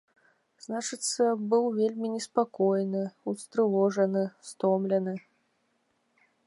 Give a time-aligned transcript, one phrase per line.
[0.65, 3.03] Значыцца, быў вельмі неспакойны,
[3.33, 5.13] устрывожаны, стомлены.